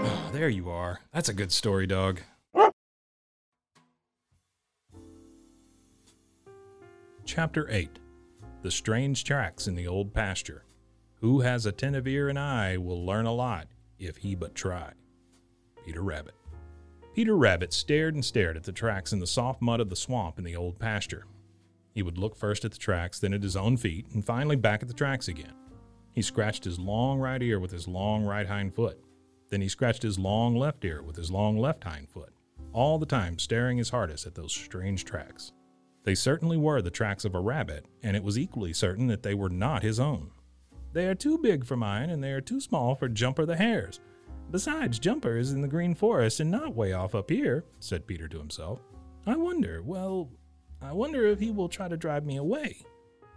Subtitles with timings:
[0.00, 2.20] Ah, That's a good story dog.
[7.24, 7.98] Chapter 8
[8.62, 10.64] The Strange Tracks in the Old Pasture.
[11.20, 13.66] Who has attentive ear and eye will learn a lot
[13.98, 14.92] if he but try.
[15.84, 16.34] Peter Rabbit.
[17.18, 20.38] Peter Rabbit stared and stared at the tracks in the soft mud of the swamp
[20.38, 21.26] in the old pasture.
[21.92, 24.82] He would look first at the tracks, then at his own feet, and finally back
[24.82, 25.52] at the tracks again.
[26.12, 29.00] He scratched his long right ear with his long right hind foot.
[29.50, 32.32] Then he scratched his long left ear with his long left hind foot,
[32.72, 35.50] all the time staring his hardest at those strange tracks.
[36.04, 39.34] They certainly were the tracks of a rabbit, and it was equally certain that they
[39.34, 40.30] were not his own.
[40.92, 43.98] They are too big for mine, and they are too small for Jumper the Hare's.
[44.50, 48.28] Besides, Jumper is in the Green Forest and not way off up here, said Peter
[48.28, 48.80] to himself.
[49.26, 50.30] I wonder, well,
[50.80, 52.82] I wonder if he will try to drive me away.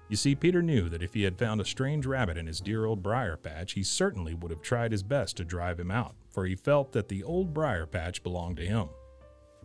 [0.07, 2.85] You see, Peter knew that if he had found a strange rabbit in his dear
[2.85, 6.45] old briar patch, he certainly would have tried his best to drive him out, for
[6.45, 8.89] he felt that the old briar patch belonged to him.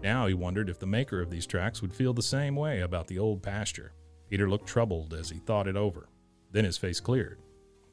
[0.02, 3.06] Now he wondered if the maker of these tracks would feel the same way about
[3.08, 3.92] the old pasture.
[4.30, 6.08] Peter looked troubled as he thought it over.
[6.52, 7.40] Then his face cleared.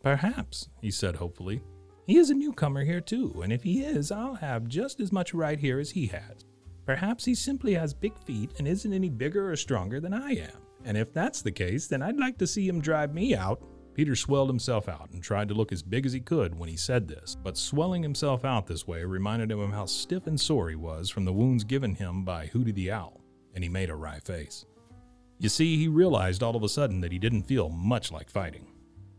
[0.02, 1.62] Perhaps, he said hopefully.
[2.06, 5.34] He is a newcomer here too, and if he is, I'll have just as much
[5.34, 6.46] right here as he has.
[6.86, 10.58] Perhaps he simply has big feet and isn't any bigger or stronger than I am.
[10.84, 13.64] And if that's the case, then I'd like to see him drive me out.
[13.94, 16.76] Peter swelled himself out and tried to look as big as he could when he
[16.76, 20.70] said this, but swelling himself out this way reminded him of how stiff and sore
[20.70, 23.22] he was from the wounds given him by Hooty the Owl,
[23.54, 24.66] and he made a wry face.
[25.40, 28.68] You see, he realized all of a sudden that he didn't feel much like fighting.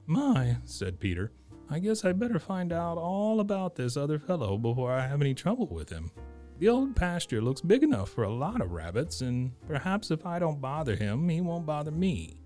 [0.06, 1.32] My, said Peter,
[1.70, 5.34] I guess I'd better find out all about this other fellow before I have any
[5.34, 6.10] trouble with him.
[6.58, 10.38] The old pasture looks big enough for a lot of rabbits, and perhaps if I
[10.38, 12.38] don't bother him, he won't bother me.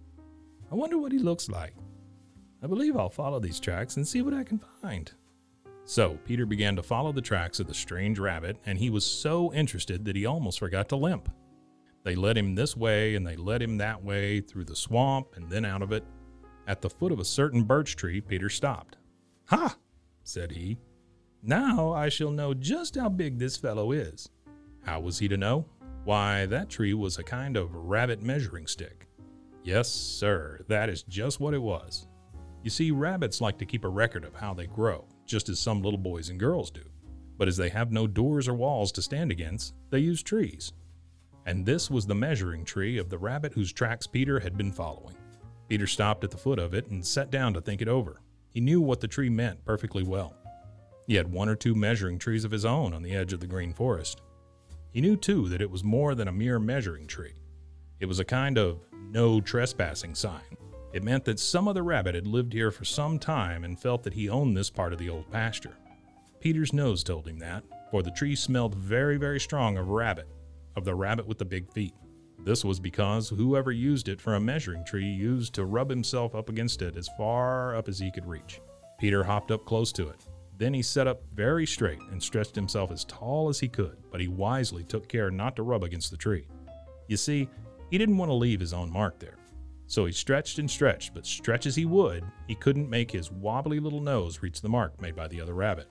[0.70, 1.74] I wonder what he looks like.
[2.62, 5.12] I believe I'll follow these tracks and see what I can find.
[5.84, 9.52] So, Peter began to follow the tracks of the strange rabbit, and he was so
[9.52, 11.28] interested that he almost forgot to limp.
[12.04, 15.50] They led him this way and they led him that way through the swamp and
[15.50, 16.04] then out of it.
[16.66, 18.96] At the foot of a certain birch tree, Peter stopped.
[19.48, 19.76] Ha!
[20.24, 20.78] said he.
[21.42, 24.28] Now I shall know just how big this fellow is.
[24.82, 25.66] How was he to know?
[26.04, 29.06] Why, that tree was a kind of rabbit measuring stick.
[29.64, 32.06] Yes, sir, that is just what it was.
[32.62, 35.82] You see, rabbits like to keep a record of how they grow, just as some
[35.82, 36.84] little boys and girls do.
[37.36, 40.72] But as they have no doors or walls to stand against, they use trees.
[41.46, 45.16] And this was the measuring tree of the rabbit whose tracks Peter had been following.
[45.68, 48.20] Peter stopped at the foot of it and sat down to think it over.
[48.50, 50.34] He knew what the tree meant perfectly well.
[51.06, 53.46] He had one or two measuring trees of his own on the edge of the
[53.46, 54.20] green forest.
[54.90, 57.34] He knew, too, that it was more than a mere measuring tree.
[58.00, 60.56] It was a kind of no trespassing sign.
[60.92, 64.14] It meant that some other rabbit had lived here for some time and felt that
[64.14, 65.76] he owned this part of the old pasture.
[66.40, 70.28] Peter's nose told him that, for the tree smelled very, very strong of rabbit,
[70.76, 71.94] of the rabbit with the big feet.
[72.38, 76.48] This was because whoever used it for a measuring tree used to rub himself up
[76.48, 78.60] against it as far up as he could reach.
[78.98, 80.26] Peter hopped up close to it.
[80.56, 84.20] Then he sat up very straight and stretched himself as tall as he could, but
[84.20, 86.46] he wisely took care not to rub against the tree.
[87.06, 87.48] You see,
[87.90, 89.36] he didn't want to leave his own mark there.
[89.86, 93.80] So he stretched and stretched, but stretch as he would, he couldn't make his wobbly
[93.80, 95.88] little nose reach the mark made by the other rabbit.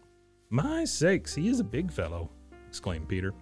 [0.50, 2.30] My sakes, he is a big fellow,
[2.68, 3.34] exclaimed Peter.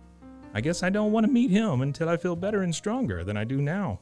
[0.56, 3.36] I guess I don't want to meet him until I feel better and stronger than
[3.36, 4.00] I do now.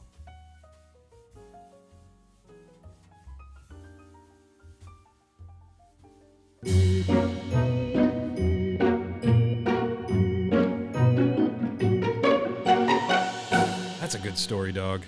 [14.00, 15.02] That's a good story, dog.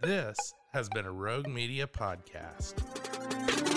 [0.00, 3.69] This has been a Rogue Media podcast.